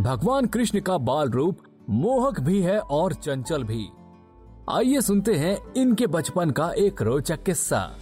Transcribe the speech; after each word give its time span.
भगवान 0.00 0.46
कृष्ण 0.46 0.80
का 0.80 0.98
बाल 0.98 1.30
रूप 1.30 1.58
मोहक 1.90 2.40
भी 2.40 2.60
है 2.62 2.78
और 2.80 3.14
चंचल 3.14 3.64
भी। 3.64 3.88
आइए 4.70 5.00
सुनते 5.00 5.34
हैं 5.34 5.74
इनके 5.74 6.06
बचपन 6.06 6.50
का 6.50 6.70
एक 6.70 7.02
रोचक 7.02 7.42
किस्सा। 7.42 7.96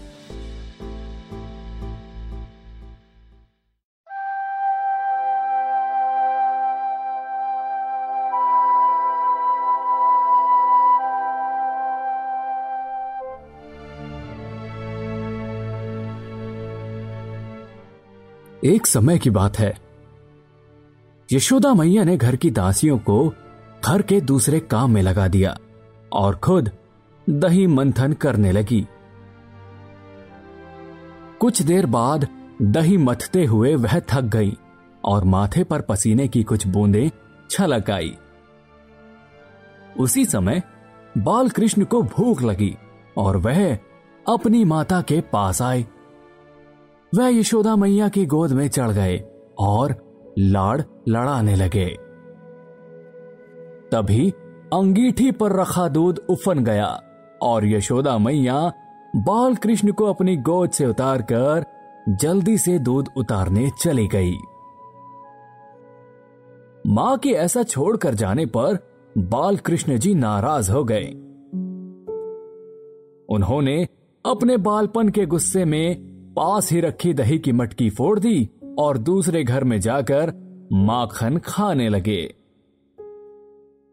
एक 18.64 18.86
समय 18.86 19.18
की 19.18 19.30
बात 19.30 19.58
है। 19.58 19.91
यशोदा 21.32 21.74
मैया 21.74 22.04
ने 22.04 22.16
घर 22.16 22.36
की 22.36 22.50
दासियों 22.50 22.98
को 22.98 23.34
घर 23.84 24.02
के 24.02 24.20
दूसरे 24.20 24.60
काम 24.60 24.90
में 24.90 25.02
लगा 25.02 25.28
दिया 25.28 25.58
और 26.12 26.36
खुद 26.36 26.70
दही 27.30 27.66
मंथन 27.66 28.12
करने 28.12 28.52
लगी। 28.52 28.86
कुछ 31.40 31.62
देर 31.62 31.86
बाद 31.86 32.28
दही 32.62 32.96
मथते 32.96 33.44
हुए 33.44 33.74
वह 33.74 34.00
थक 34.00 34.22
गई 34.22 34.56
और 35.04 35.24
माथे 35.24 35.64
पर 35.64 35.80
पसीने 35.80 36.28
की 36.28 36.42
कुछ 36.42 36.66
बूंदें 36.66 37.10
छलक 37.50 37.90
आई। 37.90 38.16
उसी 40.00 40.24
समय 40.24 40.62
बाल 41.18 41.48
कृष्ण 41.48 41.84
को 41.84 42.02
भूख 42.02 42.42
लगी 42.42 42.76
और 43.16 43.36
वह 43.36 43.78
अपनी 44.28 44.64
माता 44.64 45.00
के 45.00 45.20
पास 45.20 45.62
आए। 45.62 45.86
वह 47.14 47.28
यशोदा 47.28 47.76
मैया 47.76 48.08
की 48.08 48.26
गोद 48.26 48.52
में 48.52 48.68
चढ़ 48.68 48.90
गए 48.90 49.24
और 49.58 50.01
लाड़ 50.38 50.82
लड़ाने 51.08 51.56
लगे। 51.56 51.86
तभी 53.92 54.30
अंगीठी 54.72 55.30
पर 55.30 55.52
रखा 55.52 55.88
दूध 55.88 56.18
उफन 56.30 56.64
गया 56.64 57.02
और 57.42 57.66
यशोदा 57.66 58.18
मैया 58.18 58.72
बाल 59.16 59.54
कृष्ण 59.54 59.92
को 59.92 60.04
अपनी 60.04 60.36
गोद 60.36 60.70
से 60.70 60.86
उतारकर 60.86 61.64
जल्दी 62.08 62.58
से 62.58 62.78
दूध 62.78 63.08
उतारने 63.16 63.70
चली 63.70 64.06
गई। 64.06 64.32
माँ 66.86 67.18
के 67.18 67.30
ऐसा 67.30 67.62
छोड़कर 67.62 68.14
जाने 68.14 68.46
पर 68.46 68.78
बाल 69.18 69.56
कृष्ण 69.56 69.98
जी 69.98 70.14
नाराज़ 70.14 70.72
हो 70.72 70.84
गए। 70.84 71.04
उन्होंने 73.28 73.88
अपने 74.26 74.56
बालपन 74.56 75.08
के 75.08 75.26
गुस्से 75.26 75.64
में 75.64 76.12
पास 76.36 76.72
ही 76.72 76.80
रखी 76.80 77.14
दही 77.14 77.38
की 77.38 77.52
मटकी 77.52 77.90
फोड़ 77.90 78.18
दी 78.20 78.50
और 78.78 78.98
दूसरे 78.98 79.44
घर 79.44 79.64
में 79.64 79.80
जाकर 79.80 80.32
माखन 80.72 81.38
खाने 81.38 81.88
लगे। 81.88 82.34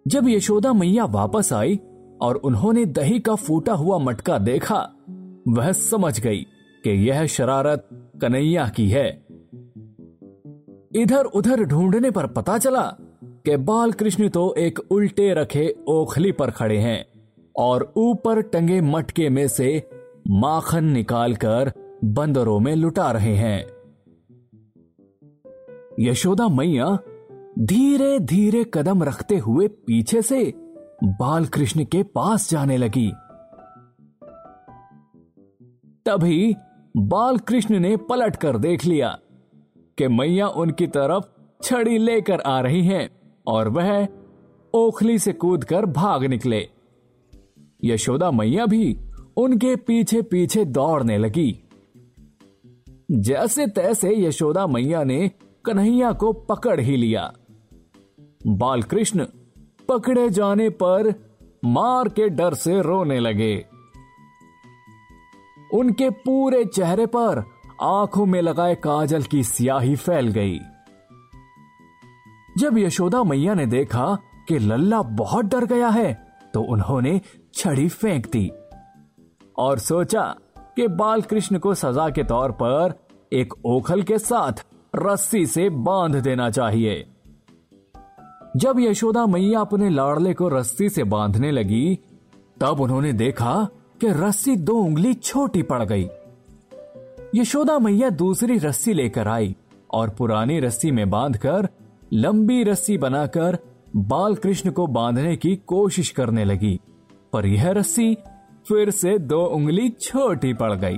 जब 0.07 0.27
यशोदा 0.27 0.73
मैया 0.73 1.05
वापस 1.05 1.53
आई 1.53 1.79
और 2.21 2.35
उन्होंने 2.35 2.85
दही 2.85 3.19
का 3.19 3.35
फूटा 3.35 3.73
हुआ 3.73 3.97
मटका 3.97 4.37
देखा, 4.37 4.91
वह 5.47 5.71
समझ 5.71 6.19
गई 6.19 6.39
कि 6.83 7.09
यह 7.09 7.25
शरारत 7.25 7.89
कन्हैया 8.21 8.67
की 8.67 8.89
है। 8.89 9.25
इधर 10.95 11.25
उधर 11.25 11.63
ढूँढने 11.63 12.11
पर 12.11 12.27
पता 12.27 12.57
चला 12.57 12.95
कि 13.23 13.57
बाल 13.57 13.91
कृष्ण 13.91 14.29
तो 14.29 14.55
एक 14.57 14.79
उल्टे 14.91 15.33
रखे 15.33 15.75
ओखली 15.87 16.31
पर 16.31 16.51
खड़े 16.51 16.77
हैं 16.77 17.05
और 17.55 17.93
ऊपर 17.97 18.41
टंगे 18.41 18.81
मटके 18.81 19.29
में 19.29 19.47
से 19.47 19.89
माखन 20.29 20.85
निकालकर 20.85 21.71
बंदरों 22.05 22.59
में 22.59 22.75
लुटा 22.75 23.11
रहे 23.11 23.35
हैं। 23.35 23.78
यशोदा 25.99 26.47
मैया 26.47 26.97
धीरे 27.59 28.19
धीरे 28.19 28.65
कदम 28.73 29.03
रखते 29.03 29.37
हुए 29.37 29.67
पीछे 29.67 30.21
से 30.21 30.53
बालकृष्ण 31.03 31.83
के 31.83 32.03
पास 32.03 32.49
जाने 32.49 32.77
लगी। 32.77 33.11
तभी 36.05 36.55
बाल 36.97 37.37
कृष्ण 37.37 37.79
ने 37.79 37.97
पलट 37.97 38.35
कर 38.35 38.57
देख 38.57 38.85
लिया 38.85 39.19
कि 39.97 40.07
मैया 40.07 40.47
उनकी 40.47 40.87
तरफ़ 40.87 41.23
छड़ी 41.63 41.97
लेकर 41.97 42.39
आ 42.39 42.59
रही 42.59 42.83
हैं 42.85 43.09
और 43.47 43.67
वह 43.67 44.07
ओखली 44.73 45.19
से 45.19 45.33
कूदकर 45.33 45.85
भाग 45.85 46.25
निकले। 46.25 46.69
यशोदा 47.83 48.31
मैया 48.31 48.65
भी 48.65 48.97
उनके 49.37 49.75
पीछे 49.75 50.21
पीछे 50.21 50.65
दौड़ने 50.65 51.17
लगी। 51.17 51.63
जैसे 53.11 53.67
तैसे 53.67 54.27
यशोदा 54.27 54.67
मैया 54.67 55.03
ने 55.03 55.31
कन्हैया 55.65 56.11
को 56.11 56.31
पकड़ 56.33 56.79
ही 56.81 56.95
लिया। 56.97 57.31
बालकृष्ण 58.47 59.25
पकड़े 59.89 60.29
जाने 60.29 60.69
पर 60.69 61.13
मार 61.65 62.09
के 62.09 62.29
डर 62.29 62.53
से 62.53 62.81
रोने 62.81 63.19
लगे। 63.19 63.65
उनके 65.73 66.09
पूरे 66.09 66.65
चेहरे 66.65 67.05
पर 67.05 67.43
आँखों 67.81 68.25
में 68.25 68.41
लगाए 68.41 68.75
काजल 68.75 69.23
की 69.23 69.43
स्याही 69.43 69.95
फैल 69.95 70.27
गई। 70.27 70.59
जब 72.57 72.77
यशोदा 72.77 73.23
मैया 73.23 73.53
ने 73.53 73.65
देखा 73.65 74.17
कि 74.47 74.59
लल्ला 74.59 75.01
बहुत 75.01 75.45
डर 75.45 75.65
गया 75.65 75.89
है 75.89 76.13
तो 76.53 76.61
उन्होंने 76.61 77.21
छड़ी 77.53 77.87
फेंक 77.89 78.27
दी 78.31 78.51
और 79.57 79.79
सोचा 79.79 80.23
कि 80.75 80.87
बालकृष्ण 80.87 81.59
को 81.59 81.73
सजा 81.73 82.09
के 82.09 82.23
तौर 82.23 82.51
पर 82.51 82.93
एक 83.33 83.53
ओखल 83.65 84.03
के 84.03 84.17
साथ 84.17 84.65
रस्सी 84.95 85.45
से 85.45 85.69
बाँध 85.69 86.15
देना 86.15 86.49
चाहिए। 86.49 87.05
जब 88.57 88.79
यशोदा 88.79 89.25
मैया 89.25 89.59
अपने 89.59 89.89
लाड़ले 89.89 90.33
को 90.33 90.47
रस्सी 90.47 90.89
से 90.89 91.03
बांधने 91.03 91.51
लगी, 91.51 91.99
तब 92.61 92.81
उन्होंने 92.81 93.13
देखा 93.13 93.67
कि 94.01 94.07
रस्सी 94.07 94.55
दो 94.55 94.73
उंगली 94.73 95.13
छोटी 95.13 95.61
पड़ 95.61 95.83
गई। 95.83 96.07
यशोदा 97.35 97.79
मैया 97.79 98.09
दूसरी 98.09 98.57
रस्सी 98.57 98.93
लेकर 98.93 99.27
आई 99.27 99.55
और 99.93 100.09
पुरानी 100.09 100.59
रस्सी 100.59 100.91
में 100.91 101.09
बांधकर 101.09 101.69
लंबी 102.13 102.63
रस्सी 102.63 102.97
बनाकर 102.97 103.57
बाल 103.95 104.35
कृष्ण 104.35 104.71
को 104.71 104.87
बांधने 104.87 105.35
की 105.35 105.55
कोशिश 105.55 106.09
करने 106.09 106.45
लगी। 106.45 106.79
पर 107.33 107.45
यह 107.45 107.69
रस्सी 107.69 108.15
फिर 108.67 108.89
से 108.89 109.17
दो 109.17 109.45
उंगली 109.45 109.89
छोटी 109.89 110.53
पड़ 110.53 110.73
गई। 110.73 110.97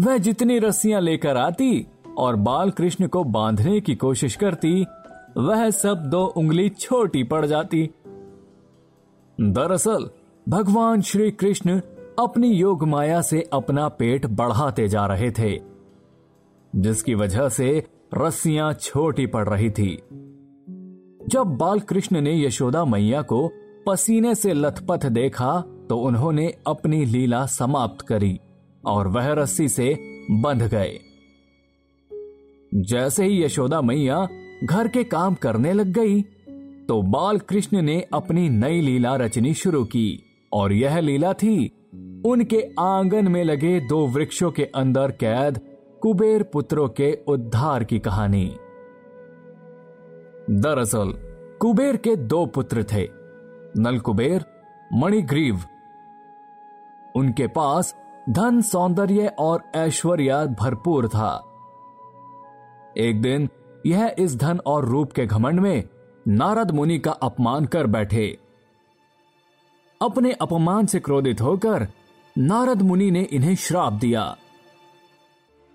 वह 0.00 0.18
जितनी 0.18 0.58
रस्सियाँ 0.58 1.00
लेकर 1.00 1.36
आती 1.36 1.86
और 2.18 2.36
बाल 2.36 2.70
कृष्ण 2.70 3.06
को 3.06 3.24
बांधने 3.24 3.80
की 3.80 3.94
कोशिश 3.94 4.36
करती, 4.36 4.86
वह 5.36 5.70
सब 5.70 6.06
दो 6.06 6.26
उंगली 6.26 6.68
छोटी 6.68 7.22
पड़ 7.22 7.46
जाती। 7.46 7.90
दरअसल, 9.40 10.10
भगवान 10.48 11.00
श्री 11.00 11.30
कृष्ण 11.30 11.80
अपनी 12.18 12.48
योग 12.48 12.84
माया 12.84 13.20
से 13.20 13.50
अपना 13.52 13.88
पेट 13.88 14.26
बढ़ाते 14.26 14.88
जा 14.88 15.06
रहे 15.06 15.30
थे, 15.30 15.60
जिसकी 16.76 17.14
वजह 17.14 17.48
से 17.48 17.86
रस्सियाँ 18.14 18.72
छोटी 18.72 19.26
पड़ 19.26 19.48
रही 19.48 19.70
थी। 19.70 20.02
जब 21.28 21.44
बाल 21.46 21.80
कृष्ण 21.80 22.20
ने 22.20 22.46
यशोदा 22.46 22.84
मैया 22.84 23.22
को 23.22 23.52
पसीने 23.86 24.34
से 24.34 24.52
लथपथ 24.52 25.06
देखा 25.06 25.64
तो 25.88 25.98
उन्होंने 25.98 26.54
अपनी 26.66 27.04
लीला 27.04 27.46
समाप्त 27.46 28.06
करी। 28.06 28.40
और 28.86 29.08
वह 29.08 29.32
रस्सी 29.32 29.68
से 29.68 29.98
बंध 30.30 30.62
गए। 30.62 30.98
जैसे 32.74 33.24
ही 33.24 33.44
यशोदा 33.44 33.80
मैया 33.80 34.28
घर 34.64 34.88
के 34.88 35.04
काम 35.04 35.34
करने 35.34 35.72
लग 35.72 35.86
गई 35.86 36.22
तो 36.88 37.02
बाल 37.02 37.38
कृष्ण 37.38 37.82
ने 37.82 38.06
अपनी 38.12 38.48
नई 38.48 38.80
लीला 38.80 39.16
रचनी 39.16 39.54
शुरू 39.54 39.84
की 39.84 40.22
और 40.52 40.72
यह 40.72 41.00
लीला 41.00 41.32
थी, 41.32 41.72
उनके 42.26 42.70
आँगन 42.80 43.28
में 43.28 43.44
लगे 43.44 43.80
दो 43.80 44.06
वृक्षों 44.06 44.50
के 44.50 44.64
अंदर 44.64 45.10
कैद 45.10 45.60
कुबेर 46.02 46.42
पुत्रों 46.42 46.88
के 46.88 47.18
उद्धार 47.28 47.84
की 47.84 47.98
कहानी। 47.98 48.56
दरअसल, 50.50 51.12
कुबेर 51.60 51.96
के 51.96 52.16
दो 52.16 52.46
पुत्र 52.46 52.84
थे 52.92 53.08
नल 53.80 53.98
कुबेर 53.98 54.44
मणिग्रीव। 54.94 55.60
उनके 57.16 57.46
पास 57.46 57.96
धन, 58.28 58.62
सौंदर्य 58.62 59.26
और 59.38 59.62
ऐश्वर्य 59.74 60.56
भरपूर 60.60 61.08
था। 61.08 61.44
एक 62.96 63.22
दिन 63.22 63.48
यह 63.86 64.14
इस 64.18 64.36
धन 64.36 64.60
और 64.66 64.84
रूप 64.84 65.12
के 65.12 65.26
घमंड 65.26 65.60
में 65.60 65.84
नारद 66.28 66.70
मुनि 66.70 66.98
का 66.98 67.10
अपमान 67.10 67.64
कर 67.64 67.86
बैठे। 67.86 68.38
अपने 70.02 70.32
अपमान 70.32 70.86
से 70.86 71.00
क्रोधित 71.00 71.40
होकर 71.40 71.88
नारद 72.38 72.82
मुनि 72.82 73.10
ने 73.10 73.22
इन्हें 73.22 73.54
श्राप 73.54 73.92
दिया 73.92 74.36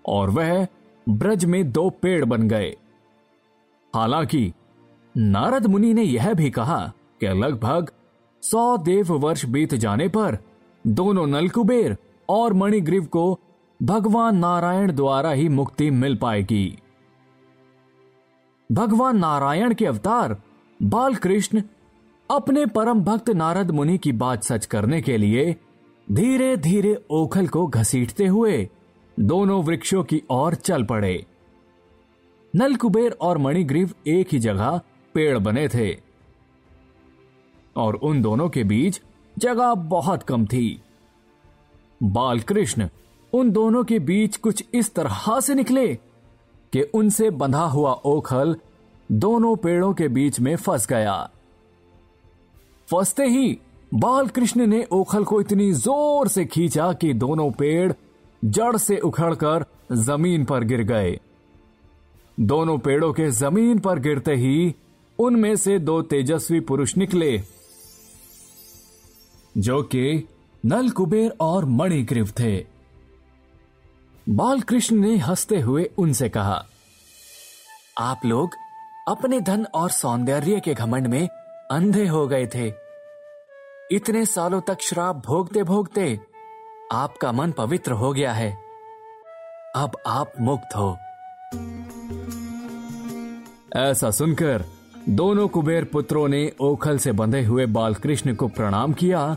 और 0.08 0.30
वह 0.30 0.66
ब्रज 1.08 1.44
में 1.44 1.72
दो 1.72 1.90
पेड़ 1.90 2.24
बन 2.24 2.48
गए। 2.48 2.76
हालाँकि 3.94 4.52
नारद 5.16 5.66
मुनि 5.66 5.94
ने 5.94 6.02
यह 6.02 6.34
भी 6.34 6.50
कहा 6.50 6.92
कि 7.20 7.26
लगभग 7.26 7.92
सौ 8.42 8.76
देव 8.76 9.12
वर्ष 9.12 9.44
बीत 9.44 9.74
जाने 9.74 10.08
पर 10.08 10.38
दोनों 10.86 11.26
नलकुबेर 11.26 11.96
और 12.32 12.52
मणिग्रीव 12.52 13.04
को 13.04 13.40
भगवान 13.82 14.36
नारायण 14.36 14.92
द्वारा 14.92 15.30
ही 15.30 15.48
मुक्ति 15.48 15.90
मिल 15.90 16.16
पाएगी। 16.16 16.78
भगवान 18.72 19.18
नारायण 19.18 19.74
के 19.74 19.86
अवतार 19.86 20.36
बालकृष्ण 20.82 21.62
अपने 22.30 22.66
परम 22.66 23.00
भक्त 23.00 23.30
नारद 23.30 23.70
मुनि 23.70 23.98
की 23.98 24.12
बात 24.12 24.42
सच 24.42 24.66
करने 24.66 25.00
के 25.02 25.16
लिए 25.16 25.56
धीरे 26.12 26.56
धीरे 26.56 27.04
ओखल 27.10 27.48
को 27.48 27.66
घसीटते 27.66 28.26
हुए 28.26 28.68
दोनों 29.20 29.62
वृक्षों 29.64 30.04
की 30.04 30.22
ओर 30.30 30.54
चल 30.54 30.84
पड़े। 30.84 31.26
नलकुबेर 32.56 33.12
और 33.20 33.38
मणिग्रीव 33.38 33.90
एक 34.06 34.28
ही 34.32 34.38
जगह 34.38 34.80
पेड़ 35.14 35.38
बने 35.38 35.68
थे। 35.68 35.96
और 37.76 37.94
उन 37.94 38.22
दोनों 38.22 38.48
के 38.48 38.64
बीच 38.64 39.02
जगह 39.38 39.74
बहुत 39.74 40.22
कम 40.22 40.46
थी। 40.46 40.82
बालकृष्ण, 42.02 42.88
उन 43.32 43.50
दोनों 43.50 43.82
के 43.84 43.98
बीच 43.98 44.36
कुछ 44.36 44.64
इस 44.74 44.94
तरह 44.94 45.40
से 45.40 45.54
निकले 45.54 45.94
कि 46.72 46.82
उनसे 46.94 47.30
बंधा 47.32 47.64
हुआ 47.66 47.92
ओखल 48.06 48.56
दोनों 49.10 49.54
पेड़ों 49.56 49.92
के 49.94 50.08
बीच 50.08 50.40
में 50.40 50.54
फंस 50.56 50.86
गया। 50.86 51.16
फंसते 52.88 53.24
ही 53.24 53.58
बालकृष्ण 53.94 54.66
ने 54.66 54.84
ओखल 54.92 55.24
को 55.24 55.40
इतनी 55.40 55.70
ज़ोर 55.72 56.28
से 56.28 56.44
खींचा 56.44 56.92
कि 56.92 57.12
दोनों 57.14 57.50
पेड़ 57.50 57.92
जड़ 58.42 58.76
से 58.76 58.98
उखड़कर 58.98 59.64
ज़मीन 59.92 60.44
पर 60.44 60.64
गिर 60.64 60.82
गए। 60.82 61.18
दोनों 62.38 62.78
पेड़ों 62.78 63.12
के 63.12 63.30
ज़मीन 63.30 63.78
पर 63.78 63.98
गिरते 63.98 64.34
ही 64.34 64.74
उनमें 65.18 65.54
से 65.56 65.78
दो 65.78 66.00
तेजस्वी 66.02 66.60
पुरुष 66.60 66.96
निकले, 66.96 67.40
जो 69.54 69.82
कि 69.84 70.28
नल 70.64 70.90
कुबेर 70.90 71.36
और 71.40 71.64
मणिग्रीव 71.64 72.32
थे। 72.40 72.66
बालकृष्ण 74.28 74.96
ने 74.96 75.16
हँसते 75.16 75.60
हुए 75.60 75.90
उनसे 75.98 76.28
कहा, 76.28 76.64
आप 77.98 78.20
लोग 78.24 78.50
अपने 79.08 79.40
धन 79.40 79.64
और 79.74 79.90
सौंदर्य 79.90 80.60
के 80.60 80.74
घमंड 80.74 81.06
में 81.06 81.28
अंधे 81.70 82.06
हो 82.06 82.26
गए 82.28 82.46
थे। 82.46 82.72
इतने 83.92 84.26
सालों 84.26 84.60
तक 84.60 84.78
श्राप 84.80 85.22
भोगते 85.26 85.62
भोगते 85.62 86.20
आपका 86.92 87.32
मन 87.32 87.52
पवित्र 87.52 87.92
हो 87.92 88.12
गया 88.12 88.32
है। 88.32 88.58
अब 89.76 89.96
आप 90.06 90.32
मुक्त 90.40 90.76
हो। 90.76 90.96
ऐसा 93.76 94.10
सुनकर 94.10 94.64
दोनों 95.08 95.48
कुबेर 95.48 95.84
पुत्रों 95.84 96.28
ने 96.28 96.52
ओखल 96.60 96.98
से 96.98 97.12
बंधे 97.12 97.44
हुए 97.44 97.66
बालकृष्ण 97.66 98.34
को 98.34 98.48
प्रणाम 98.48 98.92
किया 98.92 99.36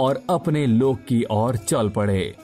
और 0.00 0.22
अपने 0.30 0.66
लोक 0.66 1.00
की 1.08 1.22
ओर 1.30 1.56
चल 1.56 1.88
पड़े। 1.88 2.34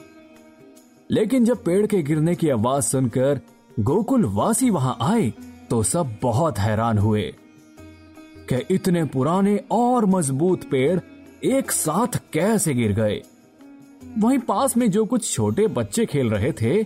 लेकिन 1.09 1.45
जब 1.45 1.63
पेड़ 1.63 1.85
के 1.87 2.01
गिरने 2.03 2.35
की 2.35 2.49
आवाज़ 2.49 2.85
सुनकर 2.85 3.39
गोकुल 3.79 4.25
वासी 4.25 4.69
वहाँ 4.69 4.97
आए 5.01 5.29
तो 5.69 5.81
सब 5.83 6.15
बहुत 6.21 6.59
हैरान 6.59 6.97
हुए 6.97 7.23
कि 8.49 8.63
इतने 8.71 9.03
पुराने 9.05 9.59
और 9.71 10.05
मज़बूत 10.05 10.63
पेड़ 10.63 10.99
एक 11.45 11.71
साथ 11.71 12.19
कैसे 12.33 12.73
गिर 12.73 12.91
गए। 12.93 13.21
वहीं 14.17 14.39
पास 14.39 14.77
में 14.77 14.89
जो 14.91 15.05
कुछ 15.05 15.31
छोटे 15.31 15.67
बच्चे 15.67 16.05
खेल 16.05 16.29
रहे 16.29 16.51
थे, 16.51 16.85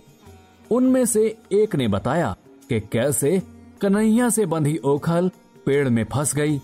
उनमें 0.70 1.04
से 1.06 1.24
एक 1.52 1.76
ने 1.76 1.88
बताया 1.88 2.34
कि 2.68 2.80
कैसे 2.92 3.40
कन्हैया 3.80 4.28
से 4.30 4.46
बंधी 4.46 4.76
ओखल 4.84 5.30
पेड़ 5.66 5.88
में 5.88 6.04
फंस 6.12 6.34
गई 6.34 6.60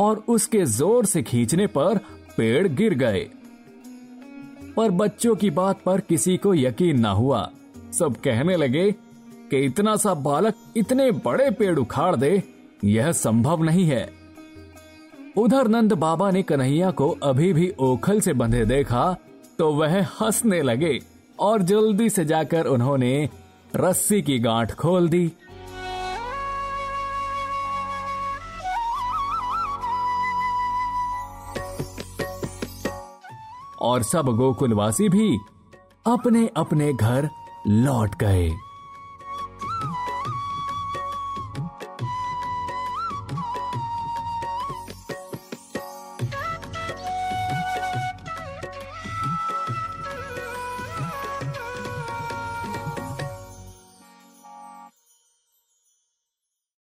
और 0.00 0.24
उसके 0.28 0.64
ज़ोर 0.68 1.06
से 1.06 1.22
खींचने 1.22 1.66
पर 1.66 2.00
पेड़ 2.40 2.68
गिर 2.68 2.94
गए। 2.94 3.28
पर 4.76 4.90
बच्चों 4.90 5.34
की 5.36 5.50
बात 5.50 5.80
पर 5.82 6.00
किसी 6.00 6.36
को 6.36 6.54
यकीन 6.54 7.00
ना 7.00 7.10
हुआ। 7.10 7.50
सब 7.92 8.16
कहने 8.16 8.56
लगे 8.56 8.90
कि 9.50 9.58
इतना 9.58 9.96
सा 9.96 10.14
बालक 10.20 10.54
इतने 10.76 11.10
बड़े 11.18 11.50
पेड़ 11.50 11.78
उखाड़ 11.78 12.14
दे, 12.16 12.42
यह 12.84 13.10
संभव 13.12 13.62
नहीं 13.62 13.84
है। 13.84 14.08
उधर 15.36 15.68
नंद 15.68 15.92
बाबा 15.92 16.30
ने 16.30 16.42
कन्हैया 16.42 16.90
को 16.90 17.08
अभी 17.22 17.52
भी 17.52 17.72
ओखल 17.80 18.20
से 18.20 18.32
बंधे 18.32 18.64
देखा 18.64 19.16
तो 19.58 19.72
वह 19.72 20.00
हंसने 20.12 20.62
लगे 20.62 20.98
और 21.38 21.62
जल्दी 21.62 22.08
से 22.10 22.24
जाकर 22.24 22.66
उन्होंने 22.66 23.28
रस्सी 23.76 24.22
की 24.22 24.38
गांठ 24.38 24.72
खोल 24.72 25.08
दी। 25.08 25.30
और 33.82 34.02
सब 34.02 34.26
गोकुलवासी 34.26 35.08
भी 35.08 35.38
अपने 36.06 36.50
अपने 36.56 36.92
घर 36.92 37.28
लौट 37.66 38.14
गए। 38.14 38.50